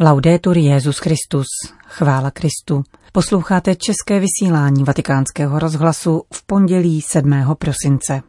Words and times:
Laudetur 0.00 0.58
Jezus 0.58 0.98
Christus, 0.98 1.46
chvála 1.86 2.30
Kristu. 2.30 2.82
Posloucháte 3.12 3.76
české 3.76 4.20
vysílání 4.20 4.84
Vatikánského 4.84 5.58
rozhlasu 5.58 6.22
v 6.34 6.46
pondělí 6.46 7.02
7. 7.02 7.44
prosince. 7.58 8.22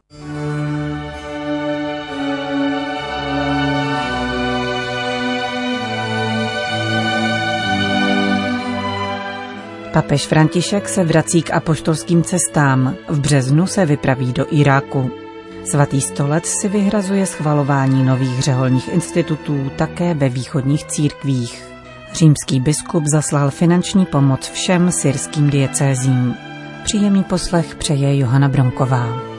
Papež 9.94 10.28
František 10.28 10.90
se 10.90 11.04
vrací 11.04 11.42
k 11.42 11.54
apoštolským 11.54 12.24
cestám. 12.24 12.96
V 13.08 13.20
březnu 13.20 13.68
se 13.68 13.86
vypraví 13.86 14.34
do 14.34 14.46
Iráku. 14.56 15.29
Svatý 15.66 16.02
stolec 16.02 16.46
si 16.46 16.68
vyhrazuje 16.68 17.26
schvalování 17.26 18.04
nových 18.04 18.40
řeholních 18.40 18.88
institutů 18.88 19.72
také 19.76 20.14
ve 20.14 20.30
východních 20.30 20.86
církvích. 20.86 21.64
Římský 22.14 22.60
biskup 22.60 23.04
zaslal 23.06 23.52
finanční 23.52 24.06
pomoc 24.06 24.50
všem 24.50 24.92
syrským 24.92 25.50
diecézím. 25.50 26.36
Příjemný 26.84 27.24
poslech 27.24 27.76
přeje 27.76 28.18
Johana 28.18 28.50
Bronková. 28.50 29.30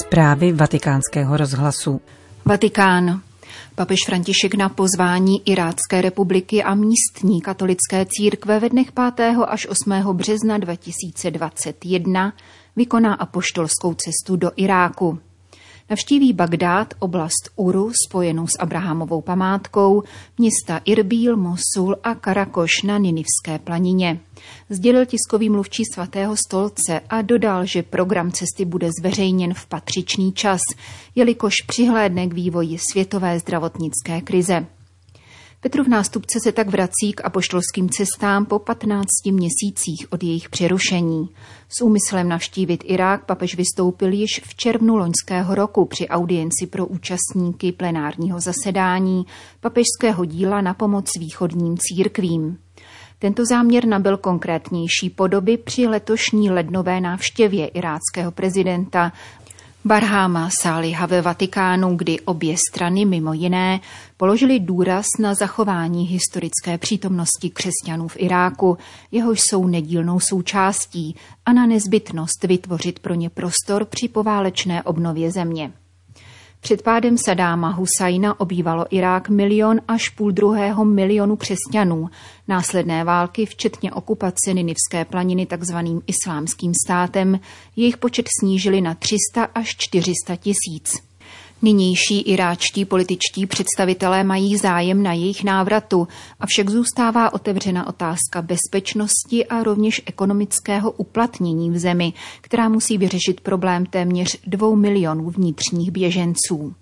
Zprávy 0.00 0.52
vatikánského 0.52 1.36
rozhlasu. 1.36 2.00
Vatikán. 2.44 3.29
Papež 3.74 3.98
František 4.06 4.54
na 4.54 4.68
pozvání 4.68 5.48
Irácké 5.48 6.02
republiky 6.02 6.62
a 6.62 6.74
místní 6.74 7.40
katolické 7.40 8.06
církve 8.08 8.60
ve 8.60 8.68
dnech 8.68 8.92
5. 9.16 9.36
až 9.46 9.66
8. 9.66 10.16
března 10.16 10.58
2021 10.58 12.32
vykoná 12.76 13.14
apoštolskou 13.14 13.94
cestu 13.94 14.36
do 14.36 14.50
Iráku. 14.56 15.18
Navštíví 15.90 16.32
Bagdád, 16.32 16.94
oblast 16.98 17.50
Uru 17.56 17.92
spojenou 18.06 18.46
s 18.46 18.58
Abrahamovou 18.58 19.20
památkou, 19.20 20.02
města 20.38 20.80
Irbíl, 20.84 21.36
Mosul 21.36 21.96
a 22.02 22.14
Karakoš 22.14 22.82
na 22.82 22.98
Ninivské 22.98 23.58
planině. 23.64 24.20
Sdělil 24.68 25.06
tiskový 25.06 25.50
mluvčí 25.50 25.82
svatého 25.94 26.36
stolce 26.36 27.00
a 27.08 27.22
dodal, 27.22 27.66
že 27.66 27.82
program 27.82 28.32
cesty 28.32 28.64
bude 28.64 28.88
zveřejněn 29.00 29.54
v 29.54 29.66
patřičný 29.66 30.32
čas, 30.32 30.60
jelikož 31.14 31.54
přihlédne 31.66 32.26
k 32.26 32.34
vývoji 32.34 32.78
světové 32.90 33.38
zdravotnické 33.38 34.20
krize. 34.20 34.66
Petrův 35.62 35.88
nástupce 35.88 36.38
se 36.42 36.52
tak 36.52 36.68
vrací 36.68 37.12
k 37.16 37.24
apoštolským 37.24 37.88
cestám 37.88 38.46
po 38.46 38.58
15 38.58 39.06
měsících 39.30 40.06
od 40.10 40.22
jejich 40.22 40.48
přerušení. 40.48 41.28
S 41.68 41.82
úmyslem 41.82 42.28
navštívit 42.28 42.84
Irák 42.86 43.24
papež 43.24 43.56
vystoupil 43.56 44.12
již 44.12 44.40
v 44.44 44.54
červnu 44.54 44.96
loňského 44.96 45.54
roku 45.54 45.84
při 45.84 46.08
audienci 46.08 46.66
pro 46.66 46.86
účastníky 46.86 47.72
plenárního 47.72 48.40
zasedání 48.40 49.26
papežského 49.60 50.24
díla 50.24 50.60
na 50.60 50.74
pomoc 50.74 51.16
východním 51.18 51.76
církvím. 51.78 52.58
Tento 53.18 53.46
záměr 53.46 53.86
nabyl 53.86 54.16
konkrétnější 54.16 55.10
podoby 55.10 55.56
při 55.56 55.86
letošní 55.86 56.50
lednové 56.50 57.00
návštěvě 57.00 57.66
iráckého 57.66 58.32
prezidenta 58.32 59.12
Barháma 59.84 60.50
Sáliha 60.60 61.06
ve 61.06 61.22
Vatikánu, 61.22 61.96
kdy 61.96 62.20
obě 62.20 62.56
strany 62.70 63.04
mimo 63.04 63.32
jiné 63.32 63.80
položili 64.16 64.60
důraz 64.60 65.06
na 65.18 65.34
zachování 65.34 66.06
historické 66.06 66.78
přítomnosti 66.78 67.50
křesťanů 67.50 68.08
v 68.08 68.16
Iráku, 68.16 68.78
jehož 69.12 69.40
jsou 69.40 69.66
nedílnou 69.66 70.20
součástí, 70.20 71.16
a 71.46 71.52
na 71.52 71.66
nezbytnost 71.66 72.44
vytvořit 72.44 72.98
pro 72.98 73.14
ně 73.14 73.30
prostor 73.30 73.84
při 73.84 74.08
poválečné 74.08 74.82
obnově 74.82 75.30
země. 75.30 75.72
Před 76.60 76.82
pádem 76.82 77.18
Sadáma 77.18 77.68
Husajna 77.68 78.40
obývalo 78.40 78.86
Irák 78.90 79.28
milion 79.28 79.80
až 79.88 80.08
půl 80.08 80.32
druhého 80.32 80.84
milionu 80.84 81.36
křesťanů. 81.36 82.08
Následné 82.48 83.04
války, 83.04 83.46
včetně 83.46 83.92
okupace 83.92 84.54
Ninivské 84.54 85.04
planiny 85.04 85.46
takzvaným 85.46 86.02
islámským 86.06 86.72
státem, 86.86 87.40
jejich 87.76 87.96
počet 87.96 88.26
snížili 88.40 88.80
na 88.80 88.94
300 88.94 89.44
až 89.54 89.76
400 89.76 90.36
tisíc. 90.36 91.09
Nynější 91.62 92.20
iráčtí 92.20 92.84
političtí 92.84 93.46
představitelé 93.46 94.24
mají 94.24 94.56
zájem 94.56 95.02
na 95.02 95.12
jejich 95.12 95.44
návratu, 95.44 96.08
avšak 96.40 96.70
zůstává 96.70 97.32
otevřena 97.32 97.86
otázka 97.86 98.42
bezpečnosti 98.42 99.46
a 99.46 99.62
rovněž 99.62 100.02
ekonomického 100.06 100.90
uplatnění 100.90 101.70
v 101.70 101.78
zemi, 101.78 102.12
která 102.40 102.68
musí 102.68 102.98
vyřešit 102.98 103.40
problém 103.40 103.86
téměř 103.86 104.40
dvou 104.46 104.76
milionů 104.76 105.30
vnitřních 105.30 105.90
běženců. 105.90 106.74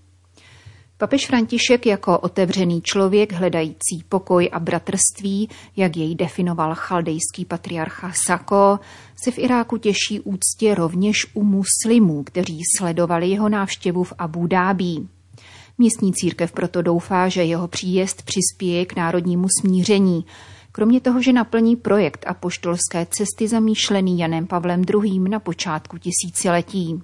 Papež 1.01 1.27
František 1.27 1.87
jako 1.87 2.19
otevřený 2.19 2.83
člověk 2.83 3.33
hledající 3.33 4.05
pokoj 4.09 4.51
a 4.53 4.59
bratrství, 4.59 5.49
jak 5.77 5.97
jej 5.97 6.15
definoval 6.15 6.75
chaldejský 6.75 7.45
patriarcha 7.45 8.13
Sako, 8.27 8.79
se 9.25 9.31
v 9.31 9.39
Iráku 9.39 9.77
těší 9.77 10.21
úctě 10.25 10.75
rovněž 10.75 11.17
u 11.35 11.45
muslimů, 11.45 12.23
kteří 12.25 12.61
sledovali 12.79 13.29
jeho 13.29 13.49
návštěvu 13.49 14.05
v 14.05 14.13
Abu 14.19 14.47
Dhabi. 14.47 14.97
Místní 15.79 16.13
církev 16.13 16.53
proto 16.53 16.83
doufá, 16.83 17.29
že 17.29 17.45
jeho 17.45 17.69
příjezd 17.69 18.23
přispěje 18.23 18.87
k 18.87 18.97
národnímu 18.97 19.47
smíření, 19.61 20.25
kromě 20.73 21.01
toho, 21.01 21.23
že 21.23 21.33
naplní 21.33 21.77
projekt 21.77 22.25
apoštolské 22.27 23.07
cesty 23.11 23.49
zamýšlený 23.49 24.19
Janem 24.19 24.47
Pavlem 24.47 24.83
II. 25.05 25.19
na 25.19 25.39
počátku 25.39 25.99
tisíciletí. 25.99 27.03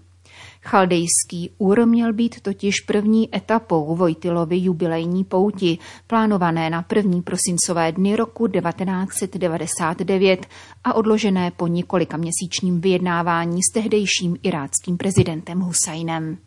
Chaldejský 0.65 1.51
úr 1.59 1.87
měl 1.87 2.13
být 2.13 2.41
totiž 2.41 2.81
první 2.81 3.37
etapou 3.37 3.97
Vojtilovy 3.97 4.59
jubilejní 4.59 5.25
pouti, 5.25 5.79
plánované 6.07 6.71
na 6.71 6.83
první 6.83 7.23
prosincové 7.23 7.93
dny 7.93 8.17
roku 8.17 8.47
1999 8.47 10.47
a 10.85 10.95
odložené 10.95 11.51
po 11.51 11.67
několika 11.67 12.17
měsíčním 12.17 12.81
vyjednávání 12.81 13.61
s 13.63 13.73
tehdejším 13.73 14.37
iráckým 14.43 14.97
prezidentem 14.97 15.61
Husajnem. 15.61 16.39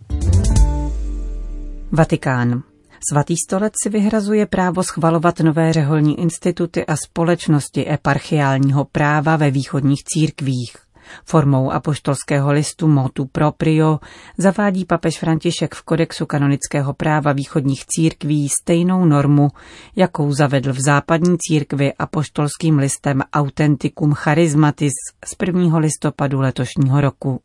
Vatikán. 1.92 2.64
Svatý 3.12 3.36
stolec 3.48 3.74
si 3.84 3.90
vyhrazuje 3.90 4.46
právo 4.46 4.84
schvalovat 4.84 5.40
nové 5.40 5.74
řeholní 5.74 6.20
instituty 6.20 6.86
a 6.86 6.96
společnosti 6.96 7.90
eparchiálního 7.90 8.86
práva 8.86 9.36
ve 9.36 9.52
východních 9.52 10.04
církvích. 10.04 10.87
Formou 11.26 11.72
apoštolského 11.72 12.52
listu 12.52 12.88
Motu 12.88 13.26
Proprio 13.26 14.00
zavádí 14.38 14.86
papež 14.86 15.20
František 15.20 15.76
v 15.76 15.84
kodexu 15.84 16.26
kanonického 16.26 16.94
práva 16.94 17.34
východních 17.34 17.86
církví 17.86 18.50
stejnou 18.50 19.06
normu, 19.06 19.48
jakou 19.96 20.32
zavedl 20.32 20.74
v 20.74 20.80
západní 20.86 21.38
církvi 21.38 21.94
apoštolským 21.94 22.78
listem 22.78 23.22
Authenticum 23.34 24.14
Charismatis 24.14 24.94
z 25.26 25.36
1. 25.46 25.78
listopadu 25.78 26.40
letošního 26.40 27.02
roku. 27.02 27.42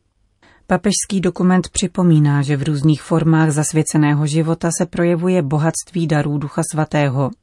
Papežský 0.67 1.21
dokument 1.21 1.69
připomíná, 1.69 2.43
že 2.43 2.57
v 2.57 2.63
různých 2.63 3.03
formách 3.03 3.51
zasvěceného 3.51 4.27
života 4.27 4.71
se 4.79 4.87
projevuje 4.87 5.43
bohatství 5.43 6.07
darů 6.07 6.39
Ducha 6.39 6.63
Svatého– 6.73 7.31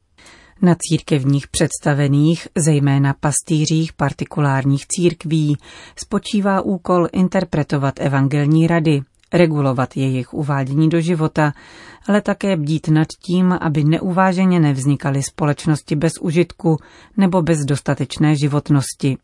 na 0.62 0.76
církevních 0.78 1.48
představených, 1.48 2.48
zejména 2.56 3.14
pastýřích 3.20 3.92
partikulárních 3.92 4.86
církví, 4.86 5.56
spočívá 5.96 6.60
úkol 6.60 7.08
interpretovat 7.12 7.94
evangelní 8.00 8.66
rady, 8.66 9.00
regulovat 9.32 9.96
jejich 9.96 10.34
uvádění 10.34 10.88
do 10.88 11.00
života, 11.00 11.52
ale 12.08 12.20
také 12.20 12.56
bdít 12.56 12.88
nad 12.88 13.08
tím, 13.26 13.52
aby 13.60 13.84
neuváženě 13.84 14.60
nevznikaly 14.60 15.22
společnosti 15.22 15.96
bez 15.96 16.12
užitku 16.20 16.76
nebo 17.16 17.42
bez 17.42 17.58
dostatečné 17.58 18.36
životnosti. 18.36 19.16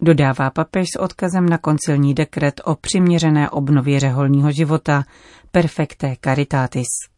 Dodává 0.00 0.50
papež 0.50 0.86
s 0.96 0.98
odkazem 0.98 1.48
na 1.48 1.58
koncilní 1.58 2.14
dekret 2.14 2.60
o 2.64 2.74
přiměřené 2.74 3.50
obnově 3.50 4.00
řeholního 4.00 4.52
života 4.52 5.04
Perfecte 5.52 6.16
Caritatis. 6.24 7.13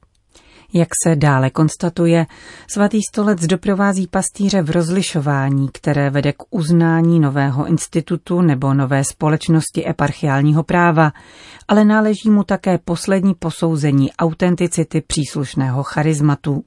Jak 0.72 0.88
se 1.04 1.16
dále 1.16 1.50
konstatuje, 1.50 2.26
svatý 2.70 3.00
stolec 3.10 3.46
doprovází 3.46 4.06
pastýře 4.06 4.62
v 4.62 4.70
rozlišování, 4.70 5.68
které 5.72 6.10
vede 6.10 6.32
k 6.32 6.42
uznání 6.50 7.20
nového 7.20 7.66
institutu 7.66 8.40
nebo 8.40 8.74
nové 8.74 9.04
společnosti 9.04 9.88
eparchiálního 9.88 10.62
práva, 10.62 11.12
ale 11.68 11.84
náleží 11.84 12.30
mu 12.30 12.42
také 12.44 12.78
poslední 12.78 13.34
posouzení 13.34 14.12
autenticity 14.12 15.00
příslušného 15.00 15.82
charizmatu. 15.82 16.64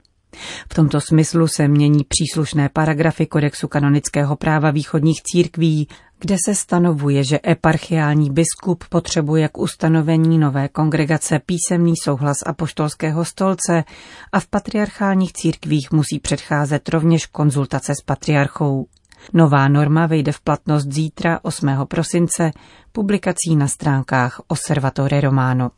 V 0.70 0.74
tomto 0.74 1.00
smyslu 1.00 1.48
se 1.48 1.68
mění 1.68 2.04
příslušné 2.08 2.68
paragrafy 2.68 3.26
kodexu 3.26 3.68
kanonického 3.68 4.36
práva 4.36 4.70
východních 4.70 5.22
církví, 5.22 5.88
kde 6.20 6.36
se 6.46 6.54
stanovuje, 6.54 7.24
že 7.24 7.40
eparchiální 7.48 8.30
biskup 8.30 8.84
potřebuje 8.88 9.48
k 9.48 9.58
ustanovení 9.58 10.38
nové 10.38 10.68
kongregace 10.68 11.40
písemný 11.46 11.94
souhlas 11.96 12.36
apoštolského 12.46 13.24
stolce 13.24 13.84
a 14.32 14.40
v 14.40 14.46
patriarchálních 14.46 15.32
církvích 15.32 15.92
musí 15.92 16.18
předcházet 16.18 16.88
rovněž 16.88 17.26
konzultace 17.26 17.92
s 17.94 18.04
patriarchou. 18.04 18.86
Nová 19.32 19.68
norma 19.68 20.06
vejde 20.06 20.32
v 20.32 20.40
platnost 20.40 20.86
zítra 20.92 21.38
8. 21.42 21.68
prosince 21.88 22.50
publikací 22.92 23.56
na 23.56 23.68
stránkách 23.68 24.40
Osservatore 24.48 25.20
Romano. 25.20 25.70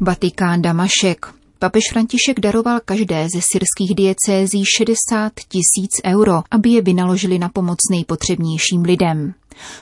Vatikán 0.00 0.62
Damašek. 0.62 1.37
Papež 1.60 1.82
František 1.92 2.40
daroval 2.40 2.80
každé 2.84 3.26
ze 3.34 3.40
syrských 3.52 3.94
diecézí 3.94 4.62
60 4.76 5.32
tisíc 5.48 5.90
euro, 6.04 6.42
aby 6.50 6.70
je 6.70 6.82
vynaložili 6.82 7.38
na 7.38 7.48
pomoc 7.48 7.78
nejpotřebnějším 7.90 8.82
lidem. 8.82 9.34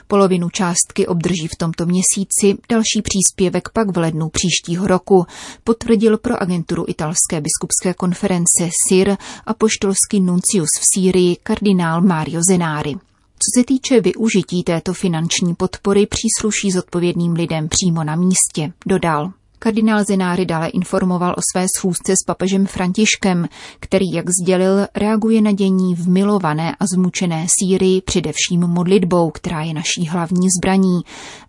Polovinu 0.07 0.49
částky 0.49 1.07
obdrží 1.07 1.47
v 1.47 1.57
tomto 1.57 1.85
měsíci, 1.85 2.57
další 2.69 3.01
příspěvek 3.01 3.69
pak 3.73 3.95
v 3.95 3.97
lednu 3.97 4.29
příštího 4.29 4.87
roku, 4.87 5.25
potvrdil 5.63 6.17
pro 6.17 6.41
agenturu 6.41 6.85
italské 6.87 7.41
biskupské 7.41 7.93
konference 7.93 8.69
SIR 8.87 9.17
a 9.45 9.53
poštolský 9.53 10.19
nuncius 10.19 10.69
v 10.79 10.83
Sýrii 10.93 11.37
kardinál 11.43 12.01
Mario 12.01 12.41
Zenari. 12.49 12.93
Co 13.39 13.59
se 13.59 13.63
týče 13.63 14.01
využití 14.01 14.63
této 14.63 14.93
finanční 14.93 15.55
podpory, 15.55 16.05
přísluší 16.05 16.71
zodpovědným 16.71 17.33
lidem 17.33 17.67
přímo 17.69 18.03
na 18.03 18.15
místě, 18.15 18.73
dodal. 18.85 19.31
Kardinál 19.59 20.03
Zenáry 20.03 20.45
dále 20.45 20.67
informoval 20.67 21.35
o 21.37 21.41
své 21.51 21.65
schůzce 21.77 22.13
s 22.13 22.25
papežem 22.27 22.65
Františkem, 22.65 23.47
který, 23.79 24.05
jak 24.13 24.25
sdělil, 24.41 24.87
reaguje 24.95 25.41
na 25.41 25.51
dění 25.51 25.95
v 25.95 26.09
milované 26.09 26.75
a 26.79 26.85
zmučené 26.93 27.47
Sýrii 27.59 28.01
především 28.01 28.59
modlitbou, 28.67 29.31
která 29.31 29.61
je 29.61 29.73
naší 29.73 30.07
hlavní 30.09 30.47
zbraní, 30.59 30.99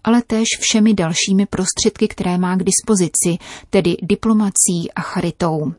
ale 0.05 0.23
též 0.27 0.49
všemi 0.61 0.95
dalšími 0.95 1.47
prostředky, 1.47 2.09
které 2.09 2.39
má 2.39 2.57
k 2.57 2.65
dispozici, 2.65 3.45
tedy 3.71 3.97
diplomací 4.03 4.93
a 4.97 5.01
charitou. 5.01 5.73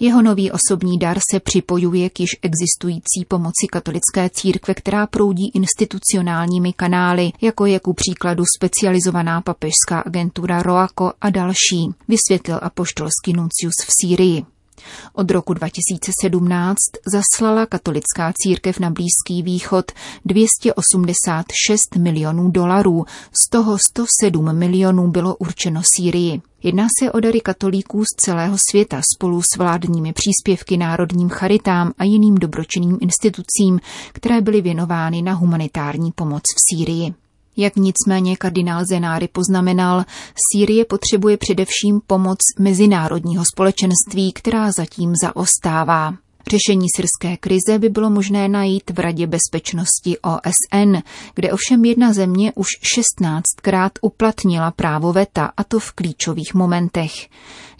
Jeho 0.00 0.22
nový 0.22 0.50
osobní 0.50 0.98
dar 0.98 1.18
se 1.30 1.40
připojuje 1.40 2.10
k 2.10 2.20
již 2.20 2.30
existující 2.42 3.24
pomoci 3.28 3.66
katolické 3.72 4.30
církve, 4.30 4.74
která 4.74 5.06
proudí 5.06 5.50
institucionálními 5.54 6.72
kanály, 6.72 7.32
jako 7.40 7.66
je 7.66 7.80
ku 7.80 7.94
příkladu 7.94 8.44
specializovaná 8.56 9.40
papežská 9.40 10.00
agentura 10.06 10.62
Roaco 10.62 11.12
a 11.20 11.30
další, 11.30 11.94
vysvětlil 12.08 12.58
apoštolský 12.62 13.32
nuncius 13.32 13.74
v 13.86 13.92
Sýrii. 14.00 14.55
Od 15.12 15.30
roku 15.30 15.54
2017 15.54 16.76
zaslala 17.06 17.66
katolická 17.66 18.32
církev 18.42 18.78
na 18.78 18.90
Blízký 18.90 19.42
východ 19.42 19.92
286 20.24 21.96
milionů 21.98 22.50
dolarů, 22.50 23.04
z 23.32 23.50
toho 23.50 23.78
107 23.90 24.56
milionů 24.56 25.10
bylo 25.10 25.36
určeno 25.36 25.82
Sýrii. 25.96 26.40
Jedná 26.62 26.86
se 26.98 27.12
o 27.12 27.20
dary 27.20 27.40
katolíků 27.40 28.04
z 28.04 28.24
celého 28.24 28.56
světa 28.70 29.00
spolu 29.14 29.42
s 29.42 29.58
vládními 29.58 30.12
příspěvky 30.12 30.76
národním 30.76 31.28
charitám 31.28 31.92
a 31.98 32.04
jiným 32.04 32.34
dobročinným 32.34 32.98
institucím, 33.00 33.80
které 34.12 34.40
byly 34.40 34.60
věnovány 34.60 35.22
na 35.22 35.32
humanitární 35.32 36.12
pomoc 36.12 36.42
v 36.42 36.74
Sýrii. 36.74 37.25
Jak 37.56 37.76
nicméně 37.76 38.36
kardinál 38.36 38.84
Zenáry 38.84 39.28
poznamenal, 39.28 40.04
Sýrie 40.52 40.84
potřebuje 40.84 41.36
především 41.36 42.00
pomoc 42.06 42.38
mezinárodního 42.58 43.44
společenství, 43.44 44.32
která 44.32 44.72
zatím 44.72 45.12
zaostává. 45.22 46.14
Řešení 46.50 46.86
syrské 46.96 47.36
krize 47.36 47.78
by 47.78 47.88
bylo 47.88 48.10
možné 48.10 48.48
najít 48.48 48.90
v 48.90 48.98
Radě 48.98 49.26
bezpečnosti 49.26 50.18
OSN, 50.18 50.96
kde 51.34 51.52
ovšem 51.52 51.84
jedna 51.84 52.12
země 52.12 52.52
už 52.54 52.66
16krát 52.96 53.90
uplatnila 54.02 54.70
právo 54.70 55.12
VETA, 55.12 55.52
a 55.56 55.64
to 55.64 55.80
v 55.80 55.92
klíčových 55.92 56.54
momentech. 56.54 57.12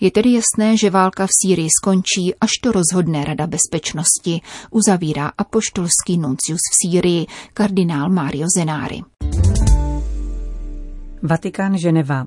Je 0.01 0.11
tedy 0.11 0.33
jasné, 0.33 0.77
že 0.77 0.91
válka 0.91 1.27
v 1.27 1.31
Sýrii 1.43 1.69
skončí, 1.83 2.35
až 2.41 2.51
to 2.63 2.73
rozhodne 2.73 3.25
Rada 3.25 3.47
bezpečnosti, 3.47 4.41
uzavírá 4.71 5.33
apoštolský 5.39 6.19
nuncius 6.19 6.61
v 6.73 6.75
Sýrii, 6.83 7.27
kardinál 7.55 8.11
Mario 8.11 8.47
Zenári. 8.57 9.03
Vatikán 11.27 11.79
Ženeva. 11.79 12.27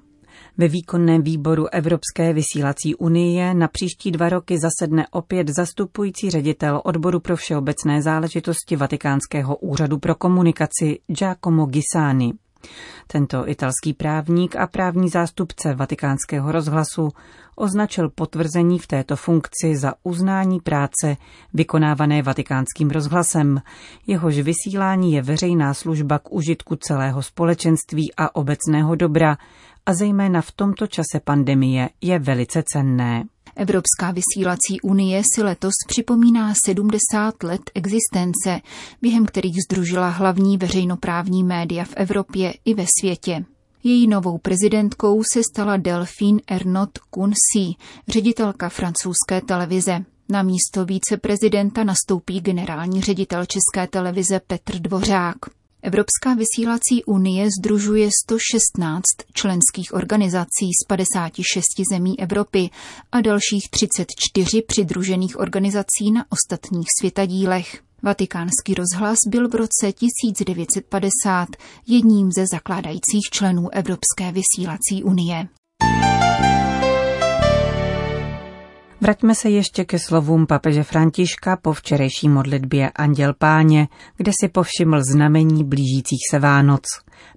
Ve 0.58 0.68
výkonném 0.68 1.22
výboru 1.22 1.68
Evropské 1.74 2.34
vysílací 2.34 2.96
unie 2.96 3.54
na 3.54 3.68
příští 3.68 4.12
dva 4.12 4.30
roky 4.30 4.58
zasedne 4.60 5.08
opět 5.12 5.50
zastupující 5.50 6.30
ředitel 6.30 6.82
odboru 6.84 7.20
pro 7.20 7.36
všeobecné 7.36 8.02
záležitosti 8.02 8.76
Vatikánského 8.76 9.56
úřadu 9.56 9.98
pro 9.98 10.16
komunikaci 10.16 11.00
Giacomo 11.08 11.66
Gisani. 11.66 12.34
Tento 13.08 13.50
italský 13.50 13.94
právník 13.94 14.56
a 14.56 14.68
právní 14.68 15.10
zástupce 15.10 15.74
vatikánského 15.74 16.52
rozhlasu 16.52 17.10
označil 17.60 18.10
potvrzení 18.10 18.80
v 18.80 18.88
této 18.88 19.16
funkci 19.16 19.78
za 19.78 19.94
uznání 20.04 20.60
práce 20.60 21.18
vykonávané 21.54 22.22
vatikánským 22.22 22.90
rozhlasem. 22.90 23.62
Jehož 24.08 24.40
vysílání 24.40 25.14
je 25.14 25.22
veřejná 25.22 25.74
služba 25.74 26.20
k 26.20 26.32
užitku 26.32 26.76
celého 26.76 27.24
společenství 27.24 28.14
a 28.18 28.36
obecného 28.36 28.96
dobra 28.96 29.38
a 29.86 29.94
zejména 29.94 30.42
v 30.42 30.52
tomto 30.52 30.88
čase 30.88 31.20
pandemie 31.24 31.90
je 32.02 32.20
velice 32.20 32.64
cenné. 32.74 33.24
Evropská 33.56 34.12
vysílací 34.12 34.82
unie 34.84 35.22
si 35.36 35.44
letos 35.44 35.74
připomíná 35.88 36.54
70 36.66 37.44
let 37.44 37.62
existence, 37.76 38.62
během 39.02 39.26
kterých 39.26 39.56
združila 39.70 40.10
hlavní 40.10 40.58
veřejnoprávní 40.58 41.44
média 41.44 41.86
v 41.86 41.94
Evropě 41.96 42.54
i 42.66 42.74
ve 42.74 42.86
světě. 43.00 43.46
Její 43.84 44.08
novou 44.08 44.38
prezidentkou 44.38 45.24
se 45.24 45.42
stala 45.44 45.78
Delphine 45.78 46.40
Ernot 46.48 46.98
Kunsi, 46.98 47.74
ředitelka 48.08 48.70
francouzské 48.70 49.42
televize. 49.46 50.06
Na 50.30 50.44
místo 50.44 50.86
víceprezidenta 50.86 51.84
nastoupí 51.84 52.40
generální 52.40 53.02
ředitel 53.02 53.46
České 53.46 53.88
televize 53.88 54.40
Petr 54.48 54.80
Dvořák. 54.80 55.36
Evropská 55.82 56.34
vysílací 56.34 57.04
unie 57.06 57.48
združuje 57.60 58.10
116 58.26 59.04
členských 59.34 59.94
organizací 59.94 60.66
z 60.84 60.88
56 60.88 61.66
zemí 61.92 62.20
Evropy 62.20 62.70
a 63.12 63.22
dalších 63.22 63.70
34 63.70 64.62
přidružených 64.62 65.40
organizací 65.40 66.12
na 66.14 66.26
ostatních 66.30 66.88
světadílech. 67.00 67.89
Vatikánský 68.04 68.74
rozhlas 68.74 69.18
byl 69.28 69.50
v 69.50 69.56
roce 69.56 69.92
1950 69.92 71.50
jedním 71.88 72.32
ze 72.32 72.46
zakládajících 72.48 73.30
členů 73.32 73.70
Evropské 73.74 74.32
vysílací 74.32 75.04
unie. 75.04 75.48
Vraťme 79.02 79.36
se 79.36 79.50
ještě 79.50 79.86
ke 79.86 80.00
slovům 80.00 80.48
papeže 80.48 80.84
Františka 80.84 81.58
po 81.58 81.74
včerejší 81.74 82.30
modlitbě 82.30 82.90
Anděl 82.90 83.34
Páně, 83.34 83.88
kde 84.18 84.32
si 84.42 84.50
povšiml 84.50 85.02
znamení 85.12 85.64
blížících 85.64 86.20
se 86.32 86.40
Vánoc, 86.40 86.84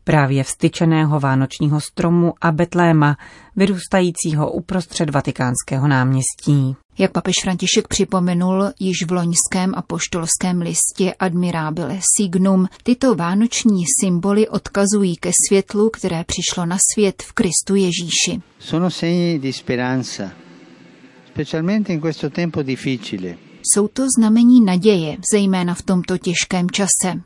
právě 0.05 0.45
vstyčeného 0.45 1.21
vánočního 1.21 1.81
stromu 1.81 2.35
a 2.41 2.53
betléma, 2.53 3.17
vyrůstajícího 3.57 4.53
uprostřed 4.53 5.11
vatikánského 5.11 5.89
náměstí. 5.89 6.77
Jak 6.99 7.13
papež 7.13 7.35
František 7.43 7.89
připomenul 7.89 8.65
již 8.81 8.97
v 9.07 9.13
loňském 9.13 9.73
apoštolském 9.75 10.61
listě 10.61 11.15
Admirabile 11.19 11.99
Signum, 12.17 12.69
tyto 12.83 13.15
vánoční 13.15 13.85
symboly 14.01 14.49
odkazují 14.49 15.17
ke 15.17 15.31
světlu, 15.49 15.91
které 15.91 16.25
přišlo 16.25 16.67
na 16.67 16.77
svět 16.95 17.23
v 17.23 17.33
Kristu 17.33 17.75
Ježíši. 17.75 18.43
Sono 18.59 18.91
segni 18.91 19.39
di 19.39 19.53
speranza, 19.53 20.31
specialmente 21.33 21.93
in 21.93 22.01
questo 22.01 22.31
tempo 22.31 22.63
difficile. 22.63 23.35
Jsou 23.63 23.89
to 23.89 24.03
znamení 24.19 24.61
naděje, 24.61 25.17
zejména 25.33 25.75
v 25.75 25.83
tomto 25.83 26.19
těžkém 26.19 26.71
čase. 26.71 27.23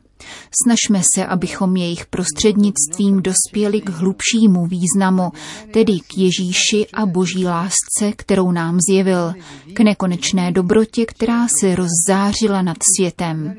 Snažme 0.63 1.01
se, 1.15 1.25
abychom 1.25 1.75
jejich 1.75 2.05
prostřednictvím 2.05 3.21
dospěli 3.21 3.81
k 3.81 3.89
hlubšímu 3.89 4.65
významu, 4.65 5.31
tedy 5.73 5.93
k 6.07 6.17
Ježíši 6.17 6.87
a 6.93 7.05
boží 7.05 7.45
lásce, 7.45 8.11
kterou 8.15 8.51
nám 8.51 8.77
zjevil, 8.89 9.33
k 9.73 9.79
nekonečné 9.79 10.51
dobrotě, 10.51 11.05
která 11.05 11.47
se 11.59 11.75
rozzářila 11.75 12.61
nad 12.61 12.77
světem. 12.97 13.55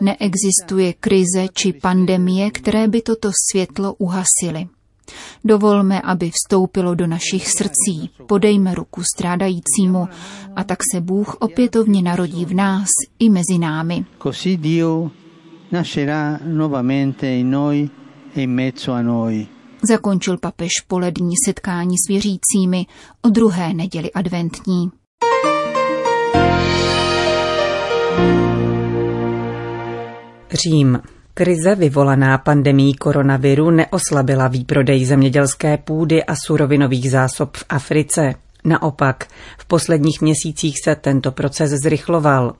Neexistuje 0.00 0.92
krize 0.92 1.48
či 1.52 1.72
pandemie, 1.72 2.50
které 2.50 2.88
by 2.88 3.02
toto 3.02 3.30
světlo 3.50 3.94
uhasily. 3.94 4.68
Dovolme, 5.44 6.00
aby 6.00 6.30
vstoupilo 6.30 6.94
do 6.94 7.06
našich 7.06 7.48
srdcí, 7.48 8.10
podejme 8.26 8.74
ruku 8.74 9.02
strádajícímu 9.14 10.08
a 10.56 10.64
tak 10.64 10.78
se 10.94 11.00
Bůh 11.00 11.34
opětovně 11.34 12.02
narodí 12.02 12.44
v 12.44 12.54
nás 12.54 12.88
i 13.18 13.30
mezi 13.30 13.58
námi. 13.58 14.04
Nascerà 15.68 16.38
nuovamente 16.44 17.26
in 17.26 17.48
noi 17.48 17.90
e 18.32 18.40
in 18.42 18.50
mezzo 18.50 18.92
a 18.92 19.02
noi. 19.02 19.46
Zakončil 19.82 20.38
papež 20.38 20.70
polední 20.86 21.34
setkání 21.44 21.94
s 21.98 22.08
věřícími 22.08 22.86
o 23.22 23.28
druhé 23.28 23.74
neděli 23.74 24.12
adventní. 24.12 24.90
Řím. 30.52 31.00
Krize 31.34 31.74
vyvolaná 31.74 32.38
pandemí 32.38 32.94
koronaviru 32.94 33.70
neoslabila 33.70 34.48
výprodej 34.48 35.04
zemědělské 35.04 35.76
půdy 35.76 36.24
a 36.24 36.34
surovinových 36.46 37.10
zásob 37.10 37.56
v 37.56 37.64
Africe. 37.68 38.34
Naopak, 38.64 39.26
v 39.58 39.66
posledních 39.66 40.20
měsících 40.20 40.74
se 40.84 40.94
tento 40.94 41.32
proces 41.32 41.70
zrychloval. 41.70 42.54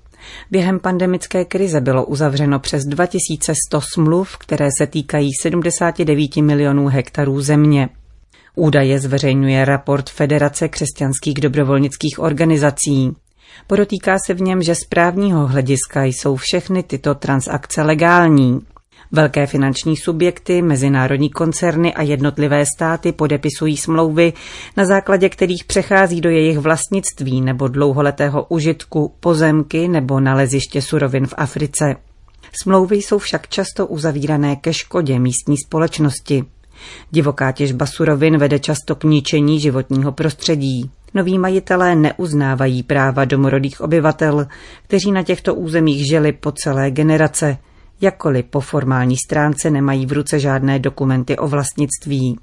Během 0.50 0.80
pandemické 0.80 1.44
krize 1.44 1.80
bylo 1.80 2.04
uzavřeno 2.04 2.58
přes 2.58 2.82
2100 2.84 3.80
smluv, 3.94 4.36
které 4.36 4.68
se 4.78 4.86
týkají 4.86 5.30
79 5.42 6.36
milionů 6.36 6.86
hektarů 6.86 7.40
země. 7.40 7.88
Údaje 8.54 9.00
zveřejňuje 9.00 9.64
raport 9.64 10.10
Federace 10.10 10.68
křesťanských 10.68 11.34
dobrovolnických 11.34 12.18
organizací. 12.18 13.12
Podotýká 13.66 14.16
se 14.26 14.34
v 14.34 14.40
něm, 14.40 14.62
že 14.62 14.74
z 14.74 14.84
právního 14.88 15.46
hlediska 15.46 16.04
jsou 16.04 16.36
všechny 16.36 16.82
tyto 16.82 17.14
transakce 17.14 17.82
legální. 17.82 18.60
Velké 19.12 19.46
finanční 19.46 19.96
subjekty, 19.96 20.62
mezinárodní 20.62 21.30
koncerny 21.30 21.94
a 21.94 22.02
jednotlivé 22.02 22.64
státy 22.76 23.12
podepisují 23.12 23.76
smlouvy, 23.76 24.32
na 24.76 24.84
základě 24.84 25.28
kterých 25.28 25.64
přechází 25.64 26.20
do 26.20 26.30
jejich 26.30 26.58
vlastnictví 26.58 27.40
nebo 27.40 27.68
dlouholetého 27.68 28.46
užitku 28.48 29.14
pozemky 29.20 29.88
nebo 29.88 30.20
naleziště 30.20 30.82
surovin 30.82 31.26
v 31.26 31.34
Africe. 31.36 31.96
Smlouvy 32.62 32.96
jsou 32.96 33.18
však 33.18 33.48
často 33.48 33.86
uzavírané 33.86 34.56
ke 34.56 34.72
škodě 34.72 35.18
místní 35.18 35.56
společnosti. 35.66 36.44
Divoká 37.10 37.52
těžba 37.52 37.86
surovin 37.86 38.38
vede 38.38 38.58
často 38.58 38.94
k 38.94 39.04
ničení 39.04 39.60
životního 39.60 40.12
prostředí. 40.12 40.90
Noví 41.14 41.38
majitelé 41.38 41.96
neuznávají 41.96 42.82
práva 42.82 43.24
domorodých 43.24 43.80
obyvatel, 43.80 44.46
kteří 44.82 45.12
na 45.12 45.22
těchto 45.22 45.54
územích 45.54 46.06
žili 46.06 46.32
po 46.32 46.52
celé 46.52 46.90
generace, 46.90 47.58
jakkoliv 48.00 48.46
po 48.46 48.60
formální 48.60 49.16
stránce 49.16 49.70
nemají 49.70 50.06
v 50.06 50.12
ruce 50.12 50.40
žádné 50.40 50.78
dokumenty 50.78 51.36
o 51.36 51.48
vlastnictví. 51.48 52.38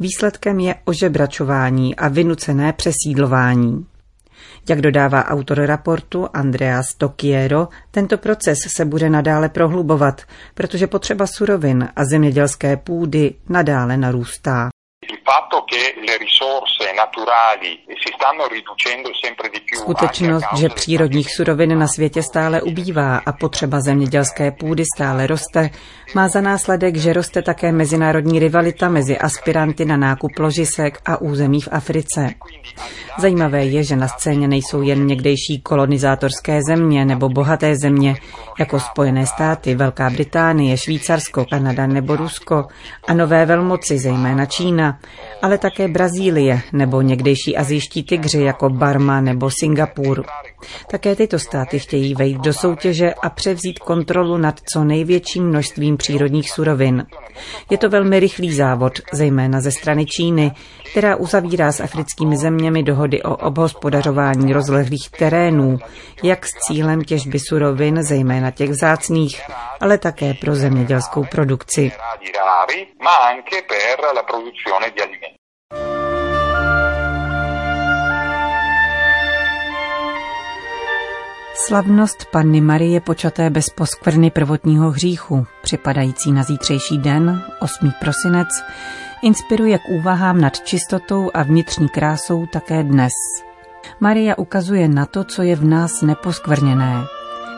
Výsledkem 0.00 0.60
je 0.60 0.74
ožebračování 0.84 1.96
a 1.96 2.08
vynucené 2.08 2.72
přesídlování. 2.72 3.86
Jak 4.68 4.80
dodává 4.80 5.24
autor 5.24 5.58
raportu 5.58 6.28
Andreas 6.34 6.86
Tokiero, 6.98 7.68
tento 7.90 8.18
proces 8.18 8.58
se 8.76 8.84
bude 8.84 9.10
nadále 9.10 9.48
prohlubovat, 9.48 10.22
protože 10.54 10.86
potřeba 10.86 11.26
surovin 11.26 11.88
a 11.96 12.04
zemědělské 12.04 12.76
půdy 12.76 13.34
nadále 13.48 13.96
narůstá. 13.96 14.68
Skutečnost, 19.74 20.44
že 20.56 20.68
přírodních 20.68 21.34
surovin 21.34 21.78
na 21.78 21.86
světě 21.88 22.22
stále 22.22 22.62
ubývá 22.62 23.16
a 23.26 23.32
potřeba 23.32 23.80
zemědělské 23.80 24.50
půdy 24.50 24.84
stále 24.96 25.26
roste, 25.26 25.70
má 26.14 26.28
za 26.28 26.40
následek, 26.40 26.96
že 26.96 27.12
roste 27.12 27.42
také 27.42 27.72
mezinárodní 27.72 28.38
rivalita 28.38 28.88
mezi 28.88 29.18
aspiranty 29.18 29.84
na 29.84 29.96
nákup 29.96 30.38
ložisek 30.38 31.00
a 31.04 31.20
území 31.20 31.60
v 31.60 31.68
Africe. 31.72 32.30
Zajímavé 33.18 33.64
je, 33.64 33.84
že 33.84 33.96
na 33.96 34.08
scéně 34.08 34.48
nejsou 34.48 34.82
jen 34.82 35.06
někdejší 35.06 35.60
kolonizátorské 35.62 36.60
země 36.68 37.04
nebo 37.04 37.28
bohaté 37.28 37.76
země, 37.76 38.14
jako 38.58 38.80
Spojené 38.80 39.26
státy, 39.26 39.74
Velká 39.74 40.10
Británie, 40.10 40.76
Švýcarsko, 40.76 41.44
Kanada 41.44 41.86
nebo 41.86 42.16
Rusko 42.16 42.64
a 43.08 43.14
nové 43.14 43.46
velmoci, 43.46 43.98
zejména 43.98 44.46
Čína, 44.46 44.98
ale 45.42 45.58
také 45.58 45.88
Brazílie 45.88 46.60
nebo 46.72 47.00
někdejší 47.00 47.56
azijští 47.56 48.02
tygři 48.02 48.42
jako 48.42 48.70
Barma 48.70 49.20
nebo 49.20 49.50
Singapur. 49.50 50.24
Také 50.90 51.16
tyto 51.16 51.38
státy 51.38 51.78
chtějí 51.78 52.14
vejít 52.14 52.40
do 52.40 52.52
soutěže 52.52 53.14
a 53.14 53.30
převzít 53.30 53.78
kontrolu 53.78 54.36
nad 54.36 54.60
co 54.72 54.84
největším 54.84 55.48
množstvím 55.48 55.96
přírodních 55.96 56.50
surovin. 56.50 57.06
Je 57.70 57.78
to 57.78 57.88
velmi 57.88 58.20
rychlý 58.20 58.54
závod, 58.54 58.92
zejména 59.12 59.60
ze 59.60 59.70
strany 59.70 60.06
Číny, 60.06 60.52
která 60.90 61.16
uzavírá 61.16 61.72
s 61.72 61.80
africkými 61.80 62.36
zeměmi 62.36 62.82
dohody 62.82 63.22
o 63.22 63.36
obhospodařování 63.36 64.52
rozlehlých 64.52 65.10
terénů, 65.10 65.78
jak 66.22 66.46
s 66.46 66.50
cílem 66.50 67.04
těžby 67.04 67.38
surovin, 67.38 68.02
zejména 68.02 68.50
těch 68.50 68.70
vzácných, 68.70 69.40
ale 69.80 69.98
také 69.98 70.34
pro 70.34 70.54
zemědělskou 70.54 71.24
produkci. 71.24 71.92
Slavnost 81.58 82.24
Panny 82.30 82.60
Marie 82.60 83.00
počaté 83.00 83.50
bez 83.50 83.70
poskvrny 83.70 84.30
prvotního 84.30 84.90
hříchu, 84.90 85.46
připadající 85.62 86.32
na 86.32 86.42
zítřejší 86.42 86.98
den, 86.98 87.42
8. 87.60 87.92
prosinec, 88.00 88.48
inspiruje 89.22 89.78
k 89.78 89.88
úvahám 89.88 90.40
nad 90.40 90.60
čistotou 90.60 91.30
a 91.34 91.42
vnitřní 91.42 91.88
krásou 91.88 92.46
také 92.46 92.82
dnes. 92.82 93.12
Maria 94.00 94.38
ukazuje 94.38 94.88
na 94.88 95.06
to, 95.06 95.24
co 95.24 95.42
je 95.42 95.56
v 95.56 95.64
nás 95.64 96.02
neposkvrněné. 96.02 97.04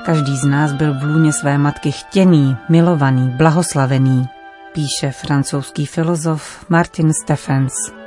Každý 0.06 0.36
z 0.36 0.44
nás 0.44 0.72
byl 0.72 0.94
v 0.94 1.02
lůně 1.02 1.32
své 1.32 1.58
matky 1.58 1.92
chtěný, 1.92 2.56
milovaný, 2.68 3.28
blahoslavený, 3.28 4.26
píše 4.72 5.10
francouzský 5.10 5.86
filozof 5.86 6.64
Martin 6.68 7.12
Stephens. 7.12 7.97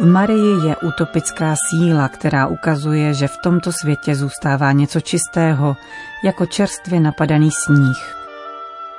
V 0.00 0.06
Marii 0.06 0.68
je 0.68 0.76
utopická 0.76 1.54
síla, 1.70 2.08
která 2.08 2.46
ukazuje, 2.46 3.14
že 3.14 3.28
v 3.28 3.36
tomto 3.36 3.72
světě 3.72 4.14
zůstává 4.14 4.72
něco 4.72 5.00
čistého, 5.00 5.76
jako 6.24 6.46
čerstvě 6.46 7.00
napadaný 7.00 7.50
sníh. 7.66 8.16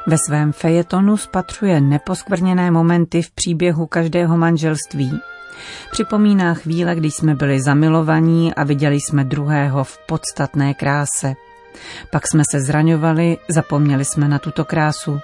Ve 0.07 0.17
svém 0.27 0.51
fejetonu 0.51 1.17
spatřuje 1.17 1.81
neposkvrněné 1.81 2.71
momenty 2.71 3.21
v 3.21 3.31
příběhu 3.31 3.85
každého 3.85 4.37
manželství. 4.37 5.19
Připomíná 5.91 6.53
chvíle, 6.53 6.95
kdy 6.95 7.11
jsme 7.11 7.35
byli 7.35 7.61
zamilovaní 7.61 8.53
a 8.53 8.63
viděli 8.63 8.95
jsme 8.95 9.23
druhého 9.23 9.83
v 9.83 9.97
podstatné 10.07 10.73
kráse. 10.73 11.33
Pak 12.11 12.27
jsme 12.27 12.43
se 12.51 12.59
zraňovali, 12.61 13.37
zapomněli 13.49 14.05
jsme 14.05 14.27
na 14.27 14.39
tuto 14.39 14.65
krásu. 14.65 15.19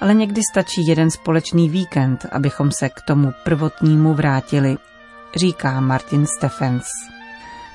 Ale 0.00 0.14
někdy 0.14 0.40
stačí 0.52 0.86
jeden 0.86 1.10
společný 1.10 1.68
víkend, 1.68 2.26
abychom 2.32 2.70
se 2.70 2.88
k 2.88 3.00
tomu 3.06 3.32
prvotnímu 3.44 4.14
vrátili– 4.14 4.76
říká 5.36 5.80
Martin 5.80 6.26
Stephens. 6.26 6.84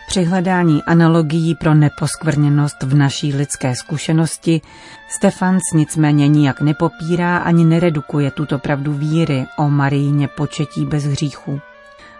Při 0.07 0.23
hledání 0.23 0.83
analogií 0.83 1.55
pro 1.55 1.73
neposkvrněnost 1.73 2.83
v 2.83 2.95
naší 2.95 3.33
lidské 3.33 3.75
zkušenosti 3.75 4.61
Stefans 5.09 5.61
nicméně 5.73 6.27
nijak 6.27 6.61
nepopírá 6.61 7.37
ani 7.37 7.65
neredukuje 7.65 8.31
tuto 8.31 8.59
pravdu 8.59 8.93
víry 8.93 9.45
o 9.57 9.69
Marijně 9.69 10.27
početí 10.27 10.85
bez 10.85 11.03
hříchu. 11.03 11.59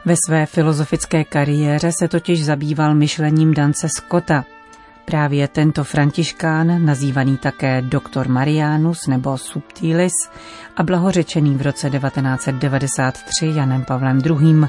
Ve 0.06 0.16
své 0.28 0.46
filozofické 0.46 1.24
kariéře 1.24 1.92
se 2.00 2.08
totiž 2.08 2.46
zabýval 2.46 2.96
myšlením 2.96 3.54
Dance 3.54 3.88
Scotta. 3.98 4.46
Právě 5.06 5.48
tento 5.48 5.84
františkán, 5.84 6.86
nazývaný 6.86 7.38
také 7.38 7.82
doktor 7.82 8.28
Marianus 8.28 9.08
nebo 9.08 9.38
Subtilis 9.38 10.14
a 10.78 10.84
blahořečený 10.84 11.56
v 11.56 11.62
roce 11.62 11.90
1993 11.90 13.52
Janem 13.56 13.84
Pavlem 13.84 14.22
II., 14.26 14.68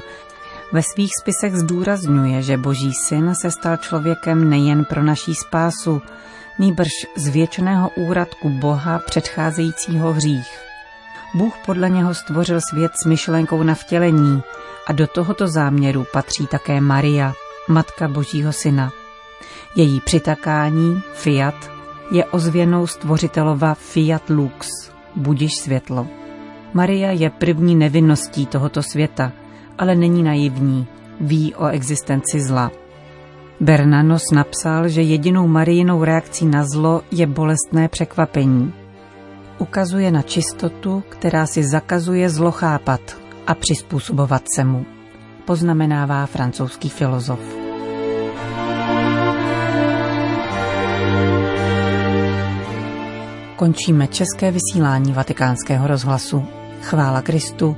ve 0.73 0.81
svých 0.81 1.11
spisech 1.21 1.55
zdůrazňuje, 1.55 2.41
že 2.41 2.57
Boží 2.57 2.91
syn 3.07 3.33
se 3.41 3.51
stal 3.51 3.77
člověkem 3.77 4.49
nejen 4.49 4.85
pro 4.85 5.03
naší 5.03 5.35
spásu, 5.35 6.01
nýbrž 6.59 6.89
z 7.17 7.27
věčného 7.27 7.89
úradku 7.95 8.49
Boha 8.49 8.99
předcházejícího 8.99 10.13
hřích. 10.13 10.59
Bůh 11.35 11.53
podle 11.65 11.89
něho 11.89 12.13
stvořil 12.13 12.59
svět 12.69 12.91
s 13.03 13.05
myšlenkou 13.05 13.63
na 13.63 13.75
vtělení 13.75 14.41
a 14.87 14.93
do 14.93 15.07
tohoto 15.07 15.47
záměru 15.47 16.05
patří 16.13 16.47
také 16.47 16.81
Maria, 16.81 17.33
matka 17.69 18.07
Božího 18.07 18.53
syna. 18.53 18.91
Její 19.75 20.01
přitakání, 20.01 21.01
fiat, 21.13 21.71
je 22.11 22.25
ozvěnou 22.25 22.87
stvořitelova 22.87 23.73
fiat 23.73 24.29
lux, 24.29 24.69
budiš 25.15 25.51
světlo. 25.55 26.07
Maria 26.73 27.11
je 27.11 27.29
první 27.29 27.75
nevinností 27.75 28.45
tohoto 28.45 28.83
světa– 28.83 29.31
ale 29.77 29.95
není 29.95 30.23
naivní, 30.23 30.87
ví 31.21 31.55
o 31.55 31.67
existenci 31.67 32.41
zla. 32.41 32.71
Bernanos 33.59 34.23
napsal, 34.31 34.87
že 34.87 35.01
jedinou 35.01 35.47
Marijinou 35.47 36.03
reakcí 36.03 36.45
na 36.45 36.65
zlo 36.65 37.01
je 37.11 37.27
bolestné 37.27 37.87
překvapení. 37.87 38.73
Ukazuje 39.57 40.11
na 40.11 40.21
čistotu, 40.21 41.03
která 41.09 41.45
si 41.45 41.63
zakazuje 41.63 42.29
zlo 42.29 42.51
chápat 42.51 43.01
a 43.47 43.55
přizpůsobovat 43.55 44.43
se 44.55 44.63
mu, 44.63 44.85
poznamenává 45.45 46.25
francouzský 46.25 46.89
filozof. 46.89 47.39
Končíme 53.55 54.07
české 54.07 54.51
vysílání 54.51 55.13
vatikánského 55.13 55.87
rozhlasu. 55.87 56.43
Chvála 56.81 57.21
Kristu, 57.21 57.77